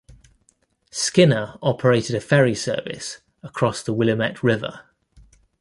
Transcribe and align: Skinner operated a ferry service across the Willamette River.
Skinner 0.89 1.59
operated 1.61 2.15
a 2.15 2.19
ferry 2.21 2.55
service 2.55 3.19
across 3.43 3.83
the 3.83 3.93
Willamette 3.93 4.41
River. 4.41 4.85